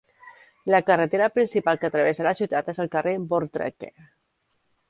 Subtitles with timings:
[0.75, 3.93] La carretera principal que travessa la ciutat és el carrer Voortrekker.